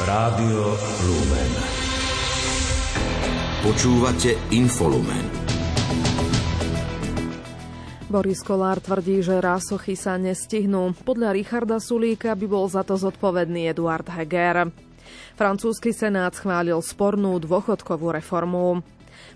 [0.00, 1.52] Rádio Lumen.
[3.60, 5.28] Počúvate Infolumen.
[8.08, 10.96] Boris Kolár tvrdí, že rásochy sa nestihnú.
[11.04, 14.72] Podľa Richarda Sulíka by bol za to zodpovedný Eduard Heger.
[15.36, 18.80] Francúzsky senát schválil spornú dôchodkovú reformu.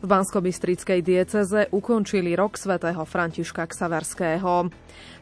[0.00, 4.68] V Banskobystrickej dieceze ukončili rok svätého Františka Ksaverského.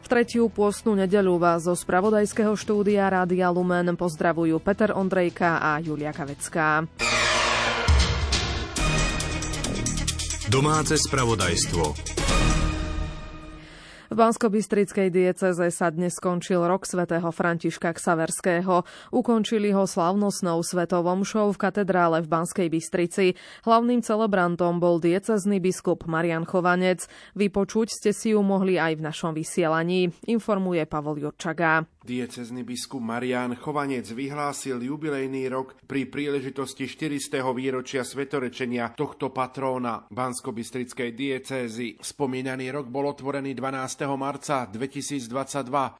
[0.03, 6.11] V tretiu pôstnu nedeľu vás zo spravodajského štúdia Rádia Lumen pozdravujú Peter Ondrejka a Julia
[6.11, 6.85] Kavecká.
[10.53, 12.12] Domáce spravodajstvo.
[14.13, 18.85] V Bansko-Bystrickej dieceze sa dnes skončil rok svätého Františka Ksaverského.
[19.09, 23.33] Ukončili ho slavnostnou svetovom show v katedrále v Banskej Bystrici.
[23.65, 27.09] Hlavným celebrantom bol diecezný biskup Marian Chovanec.
[27.33, 31.81] Vypočuť ste si ju mohli aj v našom vysielaní, informuje Pavol Jurčaga.
[32.03, 37.41] Diecezny biskup Marian Chovanec vyhlásil jubilejný rok pri príležitosti 400.
[37.55, 41.95] výročia svetorečenia tohto patróna Bansko-Bystrickej diecézy.
[42.03, 44.02] Spomínaný rok bol otvorený 12.
[44.19, 45.31] marca 2022,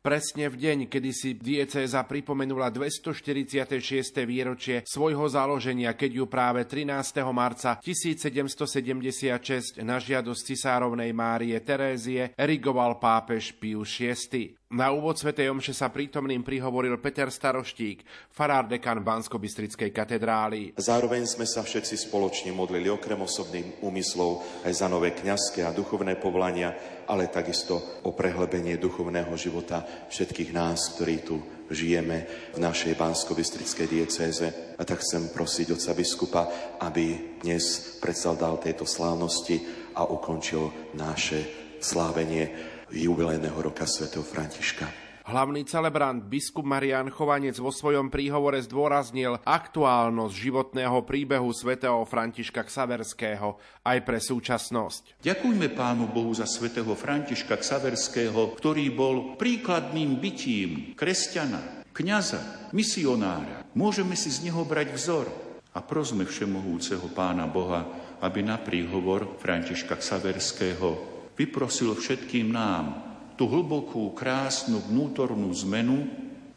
[0.04, 4.28] presne v deň, kedy si diecéza pripomenula 246.
[4.28, 7.24] výročie svojho založenia, keď ju práve 13.
[7.32, 14.60] marca 1776 na žiadosť cisárovnej Márie Terézie erigoval pápež Pius VI.
[14.74, 15.38] Na úvod Sv.
[15.38, 18.02] Omše sa prítomným prihovoril Peter Staroštík,
[18.34, 20.74] farár dekan Bansko-Bystrickej katedrály.
[20.82, 26.18] Zároveň sme sa všetci spoločne modlili okrem osobných úmyslov aj za nové kňazské a duchovné
[26.18, 26.74] povolania,
[27.06, 31.38] ale takisto o prehlebenie duchovného života všetkých nás, ktorí tu
[31.70, 34.74] žijeme v našej Bansko-Bystrickej diecéze.
[34.74, 36.42] A tak chcem prosiť otca biskupa,
[36.82, 39.62] aby dnes predsal dal tejto slávnosti
[39.94, 45.04] a ukončil naše slávenie jubilejného roka svätého Františka.
[45.24, 53.56] Hlavný celebrant biskup Marian Chovanec vo svojom príhovore zdôraznil aktuálnosť životného príbehu svätého Františka Ksaverského
[53.88, 55.24] aj pre súčasnosť.
[55.24, 63.64] Ďakujme Pánu Bohu za svätého Františka Ksaverského, ktorý bol príkladným bytím kresťana, kňaza, misionára.
[63.80, 65.32] Môžeme si z neho brať vzor
[65.72, 67.88] a prosme Všemohúceho Pána Boha,
[68.20, 73.02] aby na príhovor Františka Ksaverského vyprosil všetkým nám
[73.34, 76.06] tú hlbokú, krásnu vnútornú zmenu,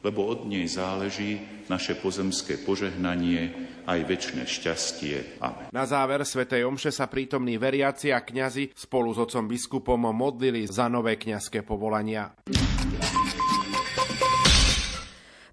[0.04, 3.50] lebo od nej záleží naše pozemské požehnanie
[3.86, 5.16] aj väčšie šťastie.
[5.42, 5.66] Amen.
[5.74, 10.86] Na záver svätej Omše sa prítomní veriaci a kňazi spolu s otcom biskupom modlili za
[10.86, 12.34] nové kňazské povolania.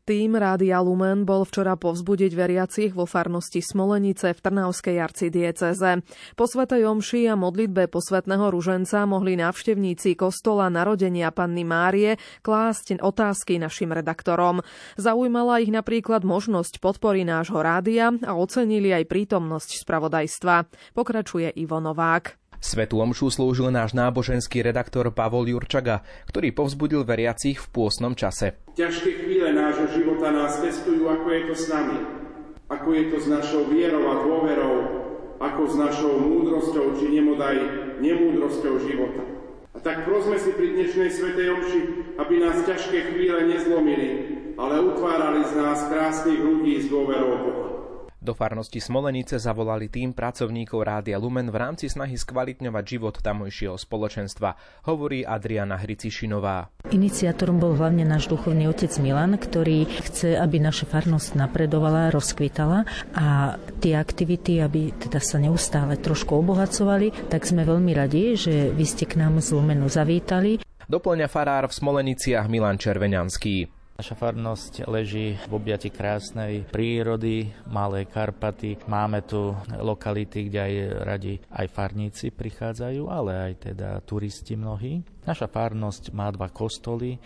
[0.04, 6.04] Tým Rádia Lumen bol včera povzbudiť veriacich vo farnosti Smolenice v Trnavskej arcidieceze.
[6.36, 13.64] Po Svetej Omši a modlitbe posvetného ruženca mohli návštevníci kostola narodenia Panny Márie klásť otázky
[13.64, 14.60] našim redaktorom.
[15.00, 20.68] Zaujímala ich napríklad možnosť podpory nášho rádia a ocenili aj prítomnosť spravodajstva.
[21.00, 22.43] Pokračuje Ivo Novák.
[22.64, 26.00] Svetu omšu slúžil náš náboženský redaktor Pavol Jurčaga,
[26.32, 28.56] ktorý povzbudil veriacich v pôsnom čase.
[28.80, 32.00] Ťažké chvíle nášho života nás testujú, ako je to s nami.
[32.72, 34.76] Ako je to s našou vierou a dôverou,
[35.44, 37.58] ako s našou múdrosťou či nemodaj
[38.00, 39.28] nemúdrosťou života.
[39.76, 41.82] A tak prosme si pri dnešnej Svetej Omši,
[42.16, 44.10] aby nás ťažké chvíle nezlomili,
[44.56, 47.73] ale utvárali z nás krásnych ľudí s dôverou Boha.
[48.24, 54.56] Do farnosti Smolenice zavolali tým pracovníkov Rádia Lumen v rámci snahy skvalitňovať život tamojšieho spoločenstva,
[54.88, 56.88] hovorí Adriana Hricišinová.
[56.88, 63.60] Iniciátorom bol hlavne náš duchovný otec Milan, ktorý chce, aby naša farnosť napredovala, rozkvitala a
[63.84, 69.04] tie aktivity, aby teda sa neustále trošku obohacovali, tak sme veľmi radi, že vy ste
[69.04, 70.64] k nám z Lumenu zavítali.
[70.88, 73.83] Doplňa farár v Smoleniciach Milan Červeňanský.
[73.94, 78.82] Naša farnosť leží v objati krásnej prírody, Malé Karpaty.
[78.90, 80.74] Máme tu lokality, kde aj
[81.06, 85.06] radi aj farníci prichádzajú, ale aj teda turisti mnohí.
[85.30, 87.22] Naša farnosť má dva kostoly.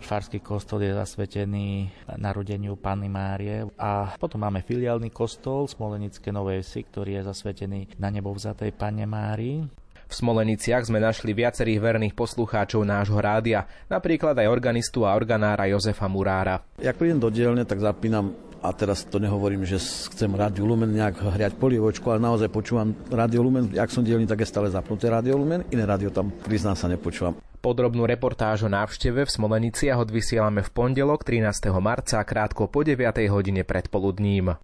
[0.00, 6.80] Farský kostol je zasvetený narodeniu Panny Márie a potom máme filiálny kostol Smolenické Nové Vsi,
[6.96, 9.68] ktorý je zasvetený na nebovzatej Panne Márii.
[10.06, 16.06] V Smoleniciach sme našli viacerých verných poslucháčov nášho rádia, napríklad aj organistu a organára Jozefa
[16.06, 16.62] Murára.
[16.78, 21.22] Jak prídem do dielne, tak zapínam a teraz to nehovorím, že chcem Rádio Lumen nejak
[21.38, 23.70] hriať polievočku, ale naozaj počúvam Rádio Lumen.
[23.78, 25.62] Ak som dielný, tak je stále zapnuté Rádio Lumen.
[25.70, 27.38] Iné rádio tam, priznám sa, nepočúvam.
[27.62, 31.70] Podrobnú reportáž o návšteve v Smoleniciach odvysielame v pondelok 13.
[31.82, 33.26] marca krátko po 9.
[33.26, 34.54] hodine predpoludním.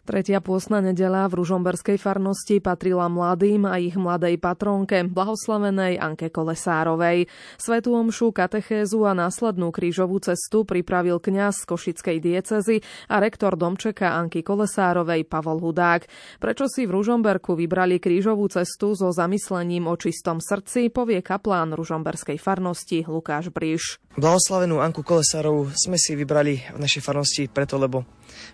[0.00, 7.28] Tretia pôstna nedela v Ružomberskej farnosti patrila mladým a ich mladej patrónke, blahoslavenej Anke Kolesárovej.
[7.60, 12.80] Svetú omšu, katechézu a následnú krížovú cestu pripravil kňaz z Košickej diecezy
[13.12, 16.08] a rektor domčeka Anky Kolesárovej Pavol Hudák.
[16.40, 22.40] Prečo si v Ružomberku vybrali krížovú cestu so zamyslením o čistom srdci, povie kaplán Ružomberskej
[22.40, 24.00] farnosti Lukáš Bríš.
[24.10, 28.02] Blahoslavenú Anku Kolesárovú sme si vybrali v našej farnosti preto, lebo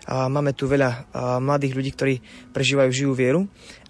[0.05, 1.09] máme tu veľa
[1.41, 2.15] mladých ľudí, ktorí
[2.53, 3.41] prežívajú živú vieru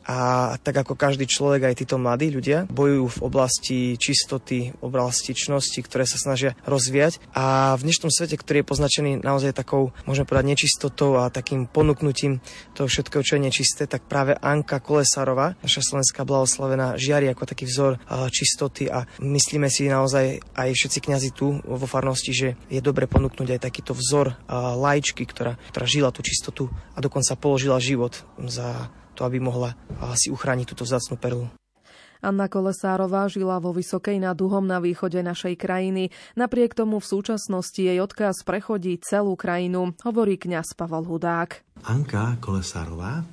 [0.08, 5.36] a tak ako každý človek, aj títo mladí ľudia bojujú v oblasti čistoty, v oblasti
[5.36, 7.20] čnosti, ktoré sa snažia rozvíjať.
[7.36, 12.40] A v dnešnom svete, ktorý je poznačený naozaj takou, môžeme povedať, nečistotou a takým ponúknutím
[12.72, 17.68] toho všetkého, čo je nečisté, tak práve Anka Kolesárova, naša slovenská blahoslavená, žiari ako taký
[17.68, 18.00] vzor
[18.32, 23.60] čistoty a myslíme si naozaj aj všetci kňazi tu vo farnosti, že je dobre ponúknuť
[23.60, 24.40] aj takýto vzor
[24.80, 28.88] lajčky, ktorá, ktorá žila tú čistotu a dokonca položila život za
[29.18, 29.74] to, aby mohla
[30.14, 31.50] si uchrániť túto vzácnú perlu.
[32.22, 36.10] Anna Kolesárová žila vo Vysokej nad Duhom na východe našej krajiny.
[36.34, 41.62] Napriek tomu v súčasnosti jej odkaz prechodí celú krajinu, hovorí kňaz Pavel Hudák.
[41.86, 43.26] Anka Kolesárová e,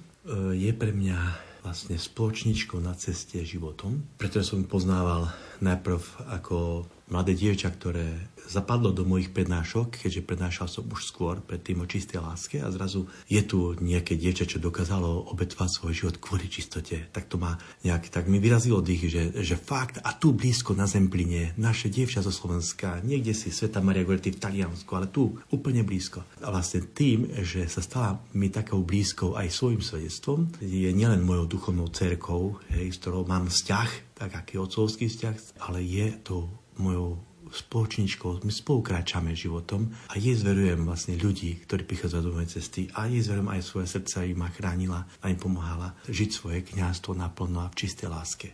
[0.69, 1.19] je pre mňa
[1.65, 5.33] vlastne spoločničkou na ceste životom, pretože som poznával
[5.65, 11.81] najprv ako mladé dievča, ktoré zapadlo do mojich prednášok, keďže prednášal som už skôr predtým
[11.81, 16.47] o čistej láske a zrazu je tu nejaké dievča, čo dokázalo obetvať svoj život kvôli
[16.49, 17.09] čistote.
[17.09, 20.85] Tak to ma nejak, tak mi vyrazilo dých, že, že fakt a tu blízko na
[20.85, 25.81] Zempline, naše dievča zo Slovenska, niekde si Sveta Maria Goretti v Taliansku, ale tu úplne
[25.83, 26.25] blízko.
[26.45, 31.49] A vlastne tým, že sa stala mi takou blízkou aj svojim svedectvom, je nielen mojou
[31.49, 35.37] duchovnou cerkou, hej, s ktorou mám vzťah, tak aký otcovský vzťah,
[35.67, 36.47] ale je to
[36.81, 37.21] mojou
[37.55, 42.91] spoločničkou, my spolu kráčame životom a jej zverujem vlastne ľudí, ktorí prichádzajú do mojej cesty
[42.99, 47.15] a jej zverujem aj svoje srdce, aby ma chránila a im pomáhala žiť svoje kňazstvo
[47.15, 48.47] naplno a v čistej láske.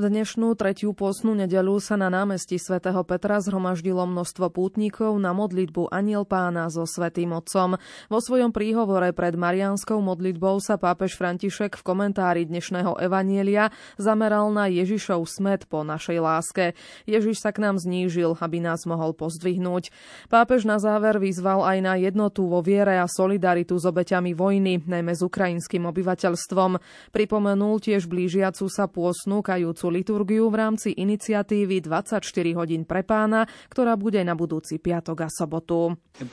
[0.00, 5.92] V dnešnú tretiu pôsnu nedelu sa na námestí svätého Petra zhromaždilo množstvo pútnikov na modlitbu
[5.92, 7.76] Aniel pána so svätým Otcom.
[8.08, 14.72] Vo svojom príhovore pred Marianskou modlitbou sa pápež František v komentári dnešného evanielia zameral na
[14.72, 16.72] Ježišov smet po našej láske.
[17.04, 19.92] Ježiš sa k nám znížil, aby nás mohol pozdvihnúť.
[20.32, 25.12] Pápež na záver vyzval aj na jednotu vo viere a solidaritu s obeťami vojny, najmä
[25.12, 26.80] s ukrajinským obyvateľstvom.
[27.12, 32.22] Pripomenul tiež blížiacu sa pôsnu kajúcu liturgiu v rámci iniciatívy 24
[32.54, 35.98] hodín pre pána, ktorá bude na budúci piatok a sobotu.
[36.20, 36.26] V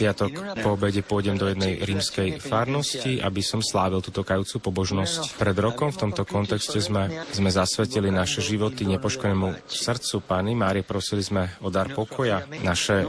[0.00, 0.30] piatok
[0.64, 5.36] po obede pôjdem do jednej rímskej farnosti, aby som slávil túto kajúcu pobožnosť.
[5.36, 10.86] Pred rokom v tomto kontexte sme, sme zasvetili naše životy nepoškodenému srdcu Pány Márie.
[10.86, 12.48] Prosili sme o dar pokoja.
[12.64, 13.04] Naše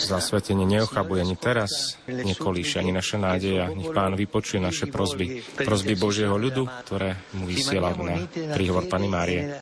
[0.00, 3.68] zasvetenie neochabuje ani teraz, nekolíše ani naše nádeja.
[3.74, 8.14] Nech Pán vypočuje naše prozby, prozby Božieho ľudu, ktoré mu vysiela na
[8.54, 9.58] príhovor Pany Márie.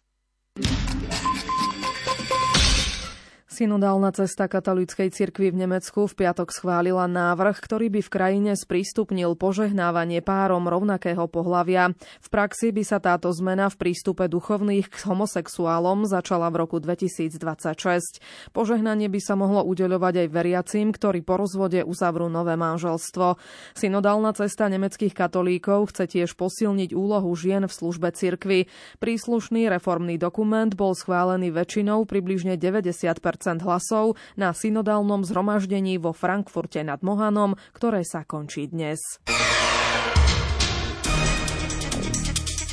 [3.55, 9.39] Synodálna cesta katolíckej cirkvi v Nemecku v piatok schválila návrh, ktorý by v krajine sprístupnil
[9.39, 11.95] požehnávanie párom rovnakého pohlavia.
[12.19, 18.51] V praxi by sa táto zmena v prístupe duchovných k homosexuálom začala v roku 2026.
[18.51, 23.39] Požehnanie by sa mohlo udeľovať aj veriacim, ktorí po rozvode uzavrú nové manželstvo.
[23.79, 28.67] Synodálna cesta nemeckých katolíkov chce tiež posilniť úlohu žien v službe cirkvi.
[28.99, 33.23] Príslušný reformný dokument bol schválený väčšinou približne 90
[33.61, 39.21] hlasov na synodálnom zhromaždení vo Frankfurte nad Mohanom, ktoré sa končí dnes.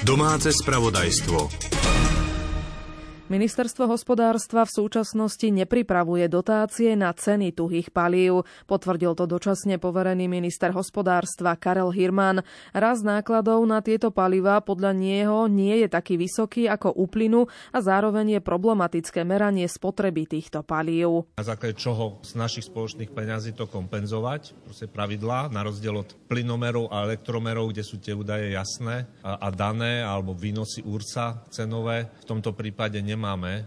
[0.01, 1.39] Domáce spravodajstvo.
[3.31, 8.43] Ministerstvo hospodárstva v súčasnosti nepripravuje dotácie na ceny tuhých palív.
[8.67, 12.43] Potvrdil to dočasne poverený minister hospodárstva Karel Hirman.
[12.75, 17.79] Raz nákladov na tieto paliva podľa nieho nie je taký vysoký ako u plynu a
[17.79, 21.31] zároveň je problematické meranie spotreby týchto palív.
[21.39, 26.91] Na základe čoho z našich spoločných peňazí to kompenzovať, proste pravidlá, na rozdiel od plynomerov
[26.91, 32.11] a elektromerov, kde sú tie údaje jasné a, a dané, alebo výnosy úrca cenové.
[32.27, 33.63] V tomto prípade nemá nemáme e,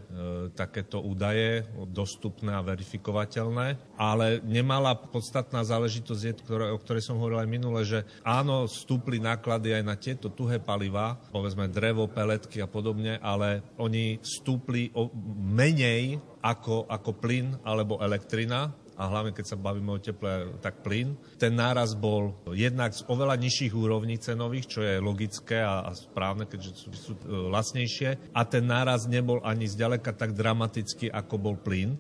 [0.58, 1.62] takéto údaje
[1.94, 8.02] dostupné a verifikovateľné, ale nemala podstatná záležitosť ktoré, o ktorej som hovoril aj minule, že
[8.26, 14.18] áno, stúpli náklady aj na tieto tuhé paliva, povedzme drevo, peletky a podobne, ale oni
[14.26, 15.06] stúpli o
[15.38, 21.18] menej ako, ako plyn alebo elektrina, a hlavne keď sa bavíme o teple, tak plyn.
[21.38, 26.46] Ten náraz bol jednak z oveľa nižších úrovní cenových, čo je logické a, a správne,
[26.46, 28.34] keďže sú, sú e, lacnejšie.
[28.34, 31.98] A ten náraz nebol ani zďaleka tak dramatický, ako bol plyn.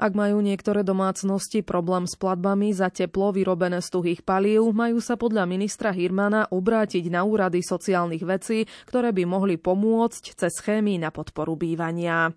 [0.00, 5.20] Ak majú niektoré domácnosti problém s platbami za teplo vyrobené z tuhých palív, majú sa
[5.20, 11.12] podľa ministra Hirmana obrátiť na úrady sociálnych vecí, ktoré by mohli pomôcť cez schémy na
[11.12, 12.32] podporu bývania.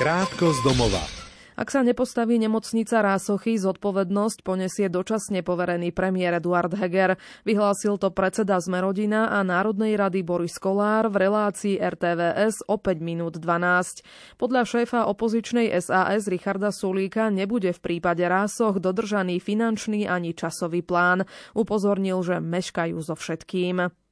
[0.00, 1.15] Krátko z domova.
[1.56, 7.16] Ak sa nepostaví nemocnica Rásochy, zodpovednosť ponesie dočasne poverený premiér Eduard Heger.
[7.48, 13.40] Vyhlásil to predseda Zmerodina a Národnej rady Boris Kolár v relácii RTVS o 5 minút
[13.40, 14.36] 12.
[14.36, 21.24] Podľa šéfa opozičnej SAS Richarda Sulíka nebude v prípade Rásoch dodržaný finančný ani časový plán.
[21.56, 24.05] Upozornil, že meškajú so všetkým.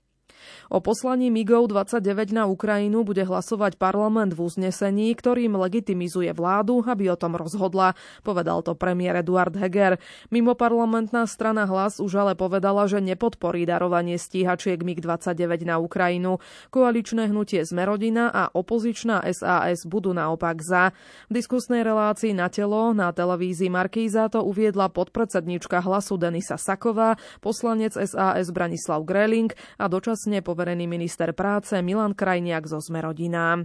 [0.73, 7.13] O poslaní MIGov 29 na Ukrajinu bude hlasovať parlament v uznesení, ktorým legitimizuje vládu, aby
[7.13, 10.01] o tom rozhodla, povedal to premiér Eduard Heger.
[10.33, 16.43] Mimo parlamentná strana Hlas už ale povedala, že nepodporí darovanie stíhačiek MiG-29 na Ukrajinu.
[16.73, 20.91] Koaličné hnutie Zmerodina a opozičná SAS budú naopak za.
[21.31, 27.95] V diskusnej relácii na telo na televízii Markíza to uviedla podpredsednička hlasu Denisa Saková, poslanec
[27.95, 33.61] SAS Branislav Greling a dočasne poverený minister práce Milan Krajniak zo Zmerodina.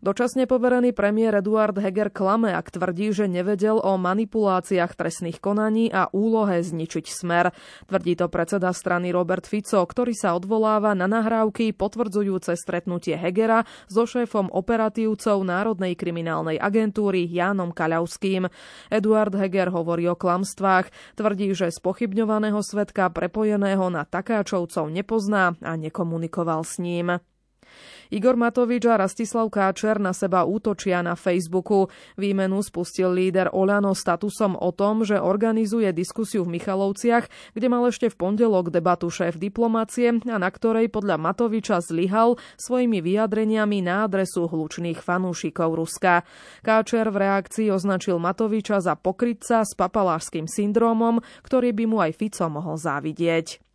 [0.00, 6.08] Dočasne poverený premiér Eduard Heger klame, ak tvrdí, že nevedel o manipuláciách trestných konaní a
[6.14, 7.52] úlohe zničiť smer.
[7.90, 14.06] Tvrdí to predseda strany Robert Fico, ktorý sa odvoláva na nahrávky potvrdzujúce stretnutie Hegera so
[14.06, 18.48] šéfom operatívcov Národnej kriminálnej agentúry Jánom Kaľavským.
[18.88, 21.18] Eduard Heger hovorí o klamstvách.
[21.18, 27.20] Tvrdí, že spochybňovaného svetka prepojeného na Takáčovcov nepozná a nekomunikoval s ním.
[28.10, 31.86] Igor Matovič a Rastislav Káčer na seba útočia na Facebooku.
[32.18, 38.10] Výmenu spustil líder Olano statusom o tom, že organizuje diskusiu v Michalovciach, kde mal ešte
[38.10, 44.50] v pondelok debatu šéf diplomácie a na ktorej podľa Matoviča zlyhal svojimi vyjadreniami na adresu
[44.50, 46.26] hlučných fanúšikov Ruska.
[46.66, 52.50] Káčer v reakcii označil Matoviča za pokrytca s papalášským syndrómom, ktorý by mu aj Fico
[52.50, 53.69] mohol závidieť.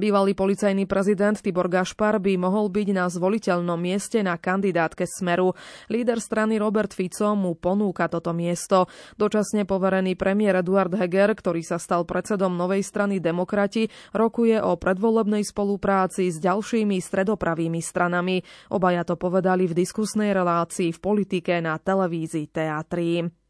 [0.00, 5.52] Bývalý policajný prezident Tibor Gašpar by mohol byť na zvoliteľnom mieste na kandidátke Smeru.
[5.92, 8.88] Líder strany Robert Fico mu ponúka toto miesto.
[9.20, 15.44] Dočasne poverený premiér Eduard Heger, ktorý sa stal predsedom novej strany Demokrati, rokuje o predvolebnej
[15.44, 18.40] spolupráci s ďalšími stredopravými stranami.
[18.72, 23.41] Obaja to povedali v diskusnej relácii v politike na televízii Teatrí.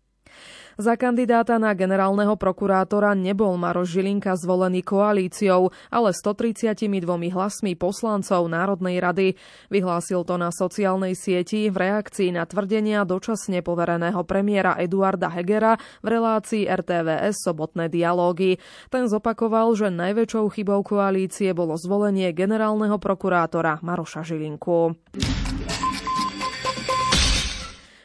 [0.81, 6.89] Za kandidáta na generálneho prokurátora nebol Maroš Žilinka zvolený koalíciou, ale 132
[7.29, 9.37] hlasmi poslancov Národnej rady.
[9.69, 16.07] Vyhlásil to na sociálnej sieti v reakcii na tvrdenia dočasne povereného premiéra Eduarda Hegera v
[16.09, 18.57] relácii RTVS sobotné dialógy.
[18.89, 24.97] Ten zopakoval, že najväčšou chybou koalície bolo zvolenie generálneho prokurátora Maroša Žilinku.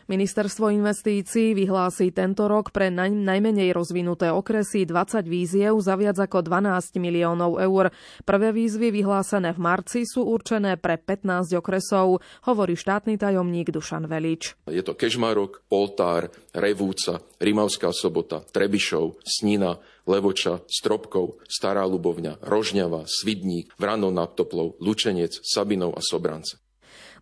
[0.08, 6.48] Ministerstvo investícií vyhlási tento rok pre naj, najmenej rozvinuté okresy 20 víziev za viac ako
[6.48, 7.92] 12 miliónov eur.
[8.24, 14.56] Prvé výzvy vyhlásené v marci sú určené pre 15 okresov, hovorí štátny tajomník Dušan Velič.
[14.72, 19.76] Je to Kežmarok, Poltár, Revúca, Rimavská sobota, Trebišov, Snina,
[20.08, 26.64] Levoča, Stropkov, Stará Lubovňa, Rožňava, Svidník, Vrano nad Toplou, Lučenec, Sabinov a Sobrance.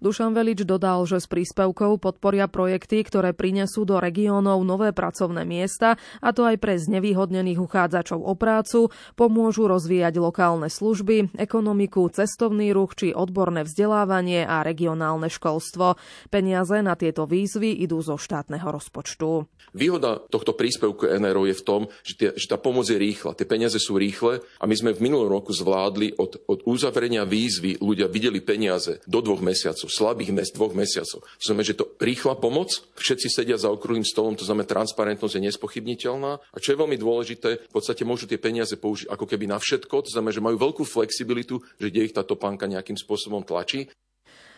[0.06, 5.98] Dušan Velič dodal, že s príspevkou podporia projekty, ktoré prinesú do regiónov nové pracovné miesta,
[6.22, 12.94] a to aj pre znevýhodnených uchádzačov o prácu, pomôžu rozvíjať lokálne služby, ekonomiku, cestovný ruch
[12.94, 15.98] či odborné vzdelávanie a regionálne školstvo.
[16.30, 19.50] Peniaze na tieto výzvy idú zo štátneho rozpočtu.
[19.74, 23.50] Výhoda tohto príspevku NRO je v tom, že, tie, že tá pomoc je rýchla, tie
[23.50, 28.06] peniaze sú rýchle a my sme v minulom roku zvládli od, od uzavrenia výzvy ľudia
[28.06, 31.24] videli peniaze do dvoch mesiacov slabých mes, dvoch mesiacov.
[31.24, 35.46] To znamená, že to rýchla pomoc, všetci sedia za okrúhlym stolom, to znamená, transparentnosť je
[35.48, 36.32] nespochybniteľná.
[36.52, 40.04] A čo je veľmi dôležité, v podstate môžu tie peniaze použiť ako keby na všetko,
[40.04, 43.88] to znamená, že majú veľkú flexibilitu, že kde ich tá topánka nejakým spôsobom tlačí.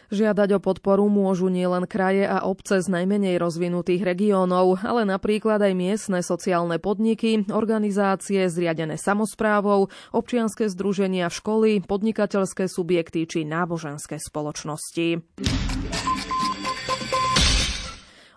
[0.08, 5.74] Žiadať o podporu môžu nielen kraje a obce z najmenej rozvinutých regiónov, ale napríklad aj
[5.76, 15.20] miestne sociálne podniky, organizácie zriadené samozprávou, občianske združenia, školy, podnikateľské subjekty či náboženské spoločnosti.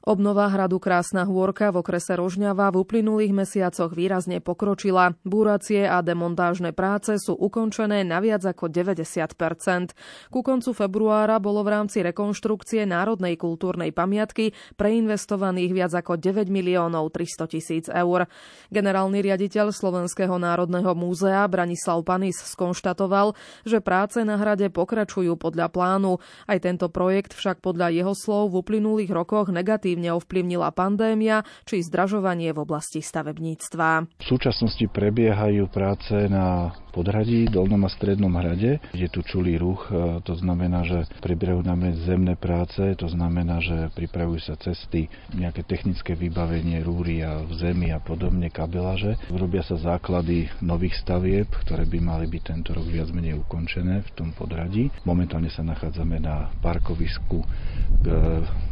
[0.01, 5.13] Obnova hradu Krásna hôrka v okrese Rožňava v uplynulých mesiacoch výrazne pokročila.
[5.29, 9.93] Búracie a demontážne práce sú ukončené na viac ako 90%
[10.33, 17.13] Ku koncu februára bolo v rámci rekonštrukcie Národnej kultúrnej pamiatky preinvestovaných viac ako 9 miliónov
[17.13, 18.25] 300 tisíc eur.
[18.73, 23.37] Generálny riaditeľ Slovenského národného múzea Branislav Panis skonštatoval,
[23.69, 26.25] že práce na hrade pokračujú podľa plánu.
[26.49, 31.83] Aj tento projekt však podľa jeho slov v uplynulých rokoch negatívne negatívne ovplyvnila pandémia či
[31.83, 34.07] zdražovanie v oblasti stavebníctva.
[34.23, 38.83] V súčasnosti prebiehajú práce na podhradí, Dolnom a Strednom hrade.
[38.95, 43.95] Je tu čulý ruch, e, to znamená, že prebiehajú najmä zemné práce, to znamená, že
[43.95, 49.19] pripravujú sa cesty, nejaké technické vybavenie, rúry a v zemi a podobne, kabelaže.
[49.31, 54.11] Robia sa základy nových stavieb, ktoré by mali byť tento rok viac menej ukončené v
[54.19, 54.91] tom podhradí.
[55.07, 57.47] Momentálne sa nachádzame na parkovisku,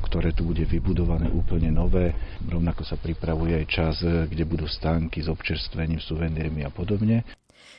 [0.09, 2.17] ktoré tu bude vybudované úplne nové.
[2.43, 7.29] Rovnako sa pripravuje aj čas, kde budú stánky s občerstvením, suvenírmi a podobne.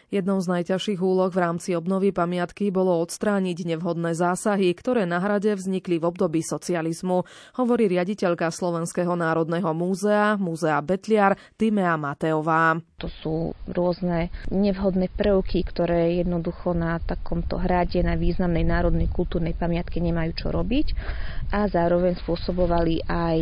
[0.10, 5.54] Jednou z najťažších úloh v rámci obnovy pamiatky bolo odstrániť nevhodné zásahy, ktoré na hrade
[5.54, 7.30] vznikli v období socializmu,
[7.62, 12.82] hovorí riaditeľka Slovenského národného múzea, múzea Betliar, Timea Mateová.
[12.98, 20.02] To sú rôzne nevhodné prvky, ktoré jednoducho na takomto hrade, na významnej národnej kultúrnej pamiatke
[20.02, 20.88] nemajú čo robiť
[21.54, 23.38] a zároveň spôsobovali aj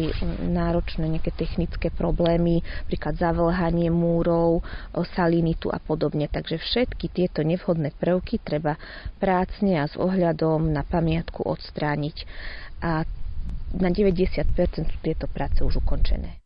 [0.52, 4.68] náročné nejaké technické problémy, napríklad zavlhanie múrov,
[5.16, 6.28] salinitu a podobne.
[6.28, 8.76] Takže všetky tieto nevhodné prvky treba
[9.18, 12.18] prácne a s ohľadom na pamiatku odstrániť.
[12.82, 13.06] A
[13.78, 14.44] na 90%
[14.90, 16.42] sú tieto práce už ukončené.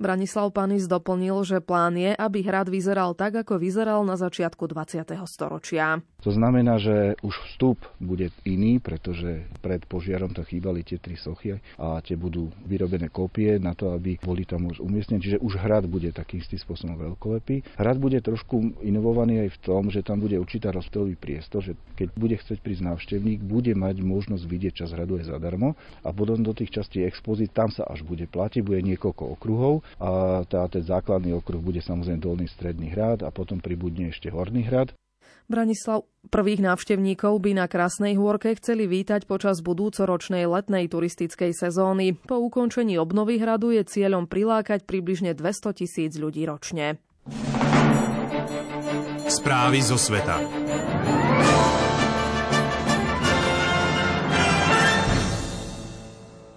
[0.00, 5.04] Branislav Panis doplnil, že plán je, aby hrad vyzeral tak, ako vyzeral na začiatku 20.
[5.28, 6.00] storočia.
[6.22, 11.58] To znamená, že už vstup bude iný, pretože pred požiarom to chýbali tie tri sochy
[11.76, 15.18] a tie budú vyrobené kópie na to, aby boli tam už umiestnené.
[15.18, 17.76] Čiže už hrad bude takým istým spôsobom veľkolepý.
[17.76, 22.08] Hrad bude trošku inovovaný aj v tom, že tam bude určitá rozptýlový priestor, že keď
[22.14, 25.74] bude chcieť prísť návštevník, bude mať možnosť vidieť čas hradu aj zadarmo
[26.06, 30.42] a potom do tých častí expozícií tam sa až bude platiť, bude niekoľko okruhov a
[30.46, 34.94] tá, ten základný okruh bude samozrejme dolný stredný hrad a potom pribudne ešte horný hrad.
[35.50, 42.14] Branislav prvých návštevníkov by na Krásnej hôrke chceli vítať počas budúcoročnej letnej turistickej sezóny.
[42.14, 47.02] Po ukončení obnovy hradu je cieľom prilákať približne 200 tisíc ľudí ročne.
[49.28, 50.61] Správy zo sveta.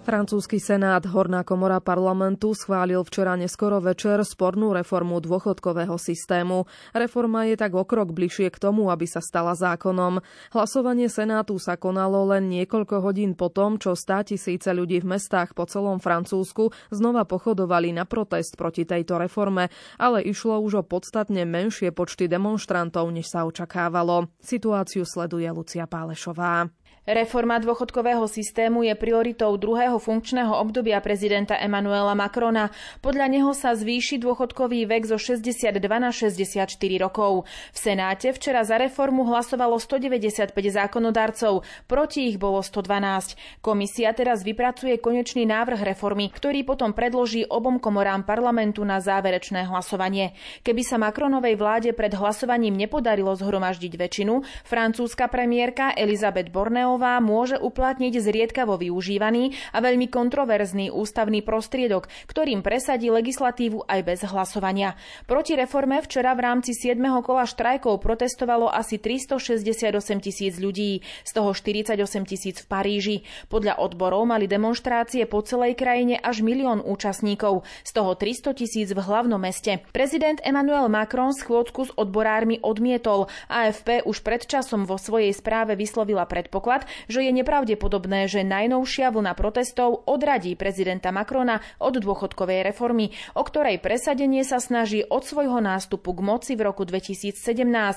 [0.06, 6.70] Francúzsky senát, horná komora parlamentu, schválil včera neskoro večer spornú reformu dôchodkového systému.
[6.94, 10.22] Reforma je tak o krok bližšie k tomu, aby sa stala zákonom.
[10.54, 15.58] Hlasovanie senátu sa konalo len niekoľko hodín po tom, čo stá tisíce ľudí v mestách
[15.58, 21.42] po celom Francúzsku znova pochodovali na protest proti tejto reforme, ale išlo už o podstatne
[21.42, 24.30] menšie počty demonstrantov, než sa očakávalo.
[24.38, 26.70] Situáciu sleduje Lucia Pálešová.
[27.06, 32.74] Reforma dôchodkového systému je prioritou druhého funkčného obdobia prezidenta Emanuela Macrona.
[32.98, 36.66] Podľa neho sa zvýši dôchodkový vek zo 62 na 64
[36.98, 37.46] rokov.
[37.70, 43.62] V Senáte včera za reformu hlasovalo 195 zákonodarcov, proti ich bolo 112.
[43.62, 50.34] Komisia teraz vypracuje konečný návrh reformy, ktorý potom predloží obom komorám parlamentu na záverečné hlasovanie.
[50.66, 57.60] Keby sa Macronovej vláde pred hlasovaním nepodarilo zhromaždiť väčšinu, francúzska premiérka Elizabeth Borneo Adamová môže
[57.60, 64.96] uplatniť zriedkavo využívaný a veľmi kontroverzný ústavný prostriedok, ktorým presadí legislatívu aj bez hlasovania.
[65.28, 66.96] Proti reforme včera v rámci 7.
[67.20, 69.92] kola štrajkov protestovalo asi 368
[70.24, 73.16] tisíc ľudí, z toho 48 tisíc v Paríži.
[73.52, 79.04] Podľa odborov mali demonstrácie po celej krajine až milión účastníkov, z toho 300 tisíc v
[79.04, 79.84] hlavnom meste.
[79.92, 83.28] Prezident Emmanuel Macron schôdzku s odborármi odmietol.
[83.52, 89.32] AFP už pred časom vo svojej správe vyslovila predpoklad, že je nepravdepodobné, že najnovšia vlna
[89.36, 96.16] protestov odradí prezidenta Macrona od dôchodkovej reformy, o ktorej presadenie sa snaží od svojho nástupu
[96.16, 97.36] k moci v roku 2017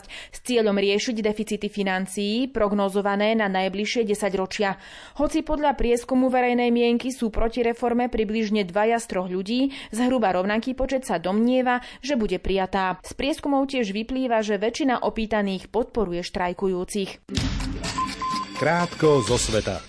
[0.10, 4.76] s cieľom riešiť deficity financií prognozované na najbližšie 10 ročia.
[5.18, 10.76] Hoci podľa prieskumu verejnej mienky sú proti reforme približne dvaja z troch ľudí, zhruba rovnaký
[10.76, 13.00] počet sa domnieva, že bude prijatá.
[13.04, 17.10] Z prieskumov tiež vyplýva, že väčšina opýtaných podporuje štrajkujúcich.
[18.60, 19.80] Krátko zo sveta.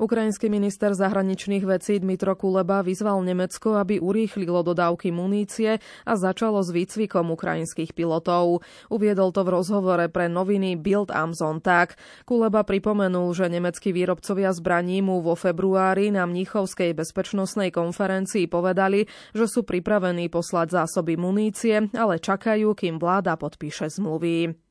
[0.00, 6.72] Ukrajinský minister zahraničných vecí Dmitro Kuleba vyzval Nemecko, aby urýchlilo dodávky munície a začalo s
[6.72, 8.64] výcvikom ukrajinských pilotov.
[8.88, 12.00] Uviedol to v rozhovore pre noviny Bild am Sonntag.
[12.24, 19.04] Kuleba pripomenul, že nemeckí výrobcovia zbraní mu vo februári na Mníchovskej bezpečnostnej konferencii povedali,
[19.36, 24.65] že sú pripravení poslať zásoby munície, ale čakajú, kým vláda podpíše zmluvy.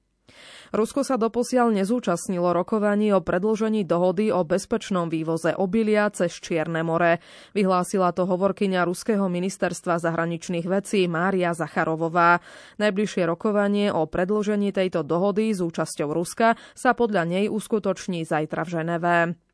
[0.76, 7.24] Rusko sa doposiaľ nezúčastnilo rokovaní o predložení dohody o bezpečnom vývoze obilia cez Čierne more.
[7.56, 12.44] Vyhlásila to hovorkyňa Ruského ministerstva zahraničných vecí Mária Zacharovová.
[12.82, 18.70] Najbližšie rokovanie o predložení tejto dohody s účasťou Ruska sa podľa nej uskutoční zajtra v
[18.70, 19.45] Ženeve.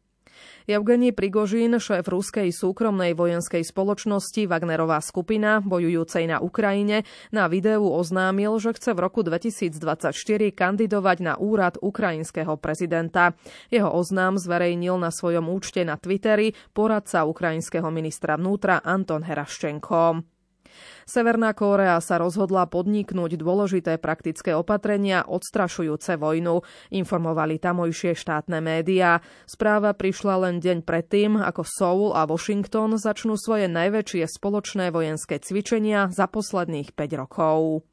[0.70, 7.02] Evgení Prigožín, šéf ruskej súkromnej vojenskej spoločnosti Wagnerová skupina, bojujúcej na Ukrajine,
[7.34, 10.14] na videu oznámil, že chce v roku 2024
[10.54, 13.34] kandidovať na úrad ukrajinského prezidenta.
[13.74, 20.41] Jeho oznám zverejnil na svojom účte na Twitteri poradca ukrajinského ministra vnútra Anton Heraščenko.
[21.06, 29.20] Severná Kórea sa rozhodla podniknúť dôležité praktické opatrenia odstrašujúce vojnu, informovali tamojšie štátne médiá.
[29.44, 36.08] Správa prišla len deň predtým, ako Seoul a Washington začnú svoje najväčšie spoločné vojenské cvičenia
[36.10, 37.91] za posledných 5 rokov.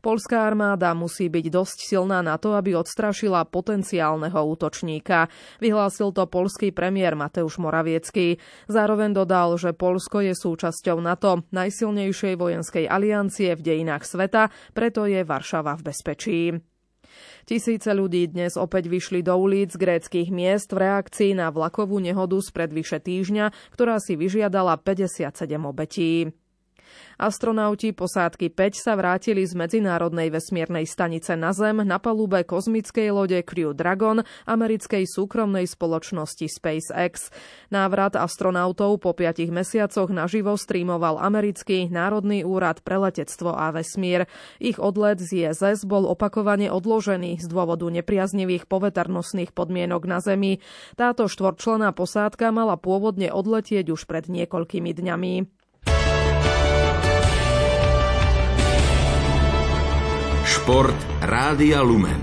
[0.00, 5.28] Polská armáda musí byť dosť silná na to, aby odstrašila potenciálneho útočníka.
[5.60, 8.40] Vyhlásil to polský premiér Mateusz Moraviecký.
[8.66, 15.20] Zároveň dodal, že Polsko je súčasťou NATO, najsilnejšej vojenskej aliancie v dejinách sveta, preto je
[15.20, 16.42] Varšava v bezpečí.
[17.44, 22.70] Tisíce ľudí dnes opäť vyšli do ulic gréckých miest v reakcii na vlakovú nehodu spred
[22.70, 25.34] vyše týždňa, ktorá si vyžiadala 57
[25.66, 26.30] obetí.
[27.20, 33.36] Astronauti posádky 5 sa vrátili z Medzinárodnej vesmírnej stanice na Zem na palube kozmickej lode
[33.44, 37.28] Crew Dragon americkej súkromnej spoločnosti SpaceX.
[37.68, 44.24] Návrat astronautov po 5 mesiacoch naživo streamoval americký Národný úrad pre letectvo a vesmír.
[44.56, 50.64] Ich odlet z ISS bol opakovane odložený z dôvodu nepriaznivých poveternostných podmienok na Zemi.
[50.96, 55.59] Táto štvorčlená posádka mala pôvodne odletieť už pred niekoľkými dňami.
[60.60, 60.92] Šport
[61.24, 62.20] Rádia Lumen.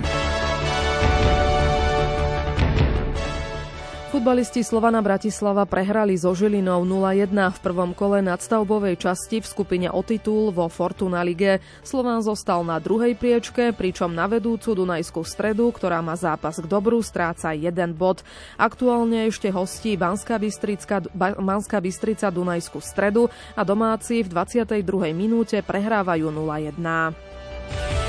[4.13, 10.05] Futbalisti Slovana Bratislava prehrali so Žilinou 0-1 v prvom kole nadstavbovej časti v skupine o
[10.05, 11.65] titul vo Fortuna Lige.
[11.81, 17.01] Slovan zostal na druhej priečke, pričom na vedúcu Dunajskú stredu, ktorá má zápas k dobru,
[17.01, 18.21] stráca jeden bod.
[18.61, 24.85] Aktuálne ešte hostí Banská Bystrica, Banská Bystrica Dunajskú stredu a domáci v 22.
[25.17, 28.06] minúte prehrávajú 0-1.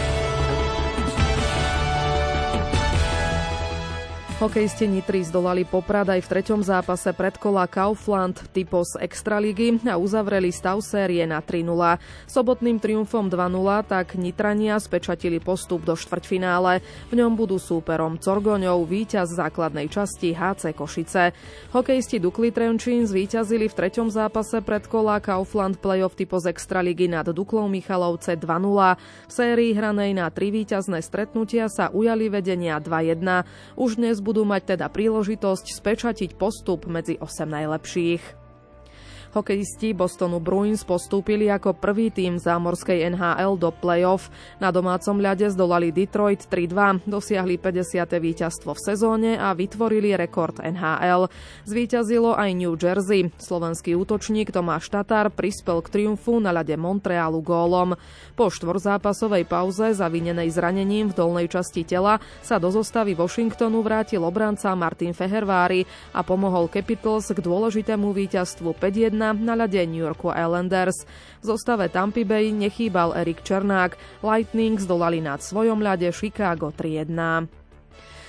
[4.38, 10.78] Hokejisti Nitry zdolali Poprad aj v treťom zápase predkola Kaufland typos Extraligy a uzavreli stav
[10.78, 11.66] série na 3-0.
[12.30, 13.34] Sobotným triumfom 2-0
[13.90, 16.78] tak Nitrania spečatili postup do štvrťfinále.
[17.10, 21.34] V ňom budú súperom Corgoňov víťaz základnej časti HC Košice.
[21.74, 28.38] Hokejisti Dukli Trenčín zvíťazili v treťom zápase predkola Kaufland playoff typos Extraligy nad Duklou Michalovce
[28.38, 28.46] 2-0.
[29.26, 33.42] V sérii hranej na tri víťazné stretnutia sa ujali vedenia 2-1.
[33.74, 38.47] Už dnes budú mať teda príležitosť spečatiť postup medzi 8 najlepších.
[39.28, 44.32] Hokejisti Bostonu Bruins postúpili ako prvý tým zámorskej NHL do play-off.
[44.56, 48.08] Na domácom ľade zdolali Detroit 3-2, dosiahli 50.
[48.08, 51.28] víťazstvo v sezóne a vytvorili rekord NHL.
[51.68, 53.28] Zvíťazilo aj New Jersey.
[53.36, 58.00] Slovenský útočník Tomáš Tatar prispel k triumfu na ľade Montrealu gólom.
[58.32, 64.72] Po štvorzápasovej pauze zavinenej zranením v dolnej časti tela sa do zostavy Washingtonu vrátil obranca
[64.72, 65.84] Martin Fehervári
[66.16, 71.02] a pomohol Capitals k dôležitému víťazstvu 5 na ľade New Yorku Islanders.
[71.42, 77.50] V zostave Tampa Bay nechýbal Erik Černák, Lightning zdolali nad svojom ľade Chicago 3-1.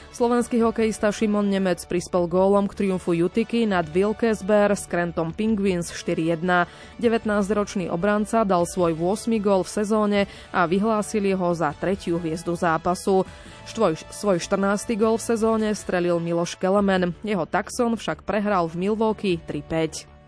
[0.10, 6.66] Slovenský hokejista Šimon Nemec prispel gólom k triumfu Jutiky nad Wilkesberg s Krentom Penguins 4-1.
[6.98, 9.30] 19-ročný obranca dal svoj 8.
[9.38, 13.22] gól v sezóne a vyhlásili ho za tretiu hviezdu zápasu.
[13.70, 14.98] Štvoj, svoj 14.
[14.98, 20.19] gól v sezóne strelil Miloš Kelemen, jeho Taxon však prehral v Milwaukee 3-5.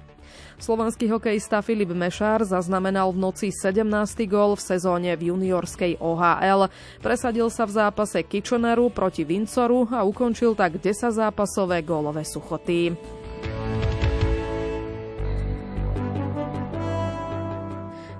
[0.61, 3.81] Slovenský hokejista Filip Mešár zaznamenal v noci 17.
[4.29, 6.69] gól v sezóne v juniorskej OHL.
[7.01, 12.93] Presadil sa v zápase Kitcheneru proti Vincoru a ukončil tak 10 zápasové gólové suchoty.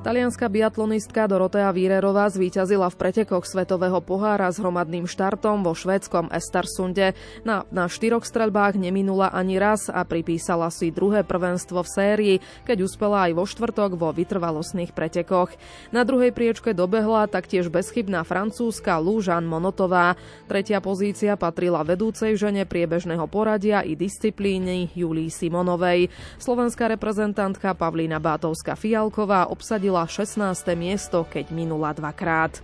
[0.02, 7.14] Talianská biatlonistka Dorotea Vírerová zvíťazila v pretekoch Svetového pohára s hromadným štartom vo švédskom Estarsunde.
[7.46, 12.36] Na, na štyroch streľbách neminula ani raz a pripísala si druhé prvenstvo v sérii,
[12.66, 15.54] keď uspela aj vo štvrtok vo vytrvalostných pretekoch.
[15.94, 20.18] Na druhej priečke dobehla taktiež bezchybná francúzska Lúžan Monotová.
[20.50, 26.10] Tretia pozícia patrila vedúcej žene priebežného poradia i disciplíny Julii Simonovej.
[26.42, 30.80] Slovenská reprezentantka Pavlína Bátovská-Fialková obsadila obsadila 16.
[30.80, 32.64] miesto, keď minula dvakrát.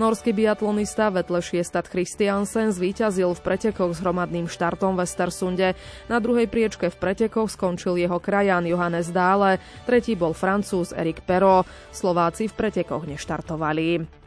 [0.00, 5.76] Norský biatlonista Vetle Šiestat Christiansen zvíťazil v pretekoch s hromadným štartom v Estersунde.
[6.08, 11.68] Na druhej priečke v pretekoch skončil jeho krajan Johannes Dále, tretí bol francúz Erik Perot.
[11.92, 14.21] Slováci v pretekoch neštartovali.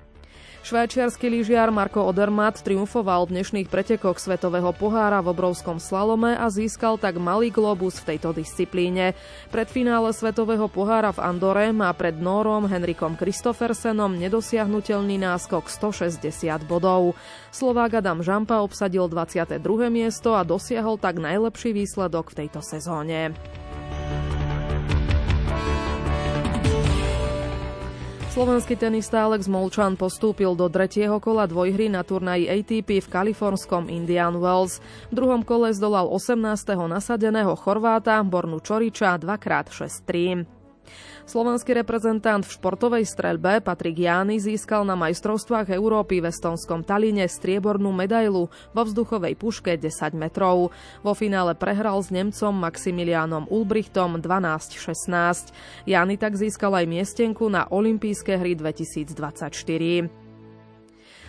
[0.65, 6.97] Švajčiarsky lyžiar Marko Odermatt triumfoval v dnešných pretekoch Svetového pohára v obrovskom slalome a získal
[6.97, 9.13] tak malý globus v tejto disciplíne.
[9.54, 16.25] Pred finále Svetového pohára v Andore má pred Nórom Henrikom Kristoffersenom nedosiahnutelný náskok 160
[16.65, 17.13] bodov.
[17.54, 19.62] Slovák Adam Žampa obsadil 22.
[19.93, 23.38] miesto a dosiahol tak najlepší výsledok v tejto sezóne.
[28.36, 34.36] Slovenský tenista Alex Molčan postúpil do tretieho kola dvojhry na turnaji ATP v kalifornskom Indian
[34.36, 34.84] Wells.
[35.08, 36.43] V druhom kole zdolal 18.
[36.76, 40.55] nasadeného Chorváta Bornu Čoriča 2x6-3.
[41.26, 47.89] Slovenský reprezentant v športovej streľbe Patrik Jány získal na majstrovstvách Európy v estonskom Taline striebornú
[47.89, 50.69] medailu vo vzduchovej puške 10 metrov.
[51.02, 55.54] Vo finále prehral s Nemcom Maximilianom Ulbrichtom 12-16.
[55.89, 60.25] Jány tak získal aj miestenku na olympijské hry 2024.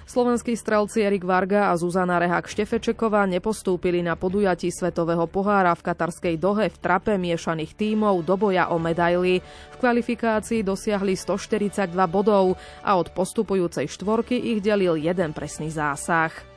[0.07, 6.39] Slovenskí strelci Erik Varga a Zuzana Rehak Štefečeková nepostúpili na podujatí Svetového pohára v katarskej
[6.39, 9.43] dohe v trape miešaných tímov do boja o medaily.
[9.43, 12.55] V kvalifikácii dosiahli 142 bodov
[12.87, 16.56] a od postupujúcej štvorky ich delil jeden presný zásah.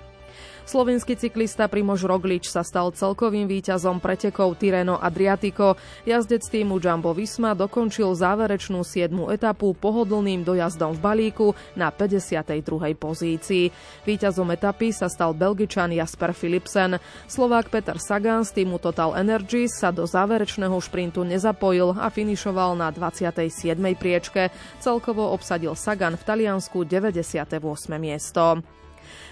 [0.69, 5.73] Slovenský cyklista Primož Roglič sa stal celkovým víťazom pretekov Tireno Adriatico.
[6.05, 9.09] Jazdec týmu Jumbo Visma dokončil záverečnú 7.
[9.33, 12.69] etapu pohodlným dojazdom v balíku na 52.
[13.01, 13.73] pozícii.
[14.05, 17.01] Víťazom etapy sa stal Belgičan Jasper Philipsen.
[17.25, 22.93] Slovák Peter Sagan z týmu Total Energies sa do záverečného šprintu nezapojil a finišoval na
[22.93, 23.49] 27.
[23.97, 24.53] priečke.
[24.77, 27.57] Celkovo obsadil Sagan v Taliansku 98.
[27.97, 28.61] miesto.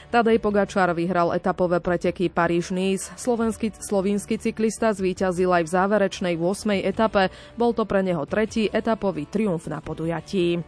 [0.08, 3.12] Tadej Pogačar vyhral etapové preteky Paríž-Nice.
[3.20, 6.80] Slovenský, slovinský cyklista zvíťazil aj v záverečnej 8.
[6.80, 7.28] etape.
[7.60, 10.64] Bol to pre neho tretí etapový triumf na podujatí.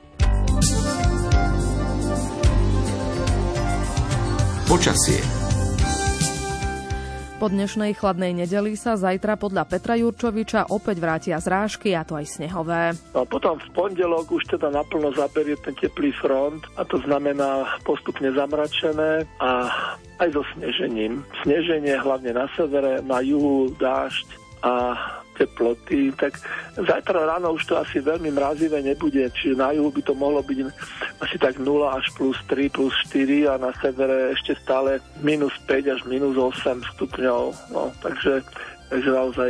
[4.69, 5.38] Počasie
[7.39, 12.27] po dnešnej chladnej nedeli sa zajtra podľa Petra Jurčoviča opäť vrátia zrážky a to aj
[12.27, 12.91] snehové.
[13.15, 18.27] No, potom v pondelok už teda naplno zaberie ten teplý front a to znamená postupne
[18.35, 19.71] zamračené a
[20.19, 21.23] aj so snežením.
[21.47, 24.27] Sneženie hlavne na severe, na juhu dážď
[24.59, 24.73] a
[25.39, 26.35] teploty, tak
[26.75, 30.59] zajtra ráno už to asi veľmi mrazivé nebude, čiže na juhu by to mohlo byť
[31.23, 35.95] asi tak 0 až plus 3, plus 4 a na severe ešte stále minus 5
[35.95, 37.71] až minus 8 stupňov.
[37.71, 38.43] No, takže
[38.89, 39.49] takže naozaj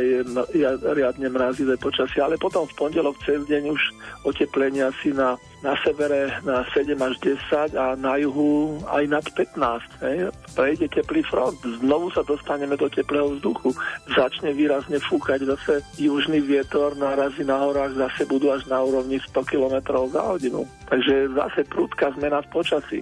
[0.52, 2.20] je, riadne mrazivé počasie.
[2.20, 3.82] Ale potom v pondelok cez deň už
[4.28, 10.04] oteplenie asi na, na severe na 7 až 10 a na juhu aj nad 15.
[10.04, 10.16] Hej.
[10.56, 11.56] Prejde teplý front.
[11.84, 13.76] Znovu sa dostaneme do teplého vzduchu.
[14.16, 19.44] Začne výrazne fúkať zase južný vietor, narazí na horách zase budú až na úrovni 100
[19.44, 19.76] km
[20.08, 20.64] za hodinu.
[20.88, 23.00] Takže zase prudká zmena v počasí.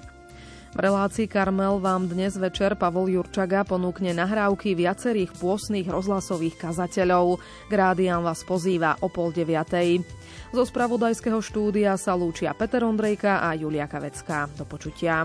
[0.68, 7.40] V relácii Karmel vám dnes večer Pavol Jurčaga ponúkne nahrávky viacerých pôsnych rozhlasových kazateľov.
[7.72, 10.04] Grádian vás pozýva o pol deviatej.
[10.52, 14.52] Zo spravodajského štúdia sa lúčia Peter Ondrejka a Julia Kavecká.
[14.60, 15.24] Do počutia.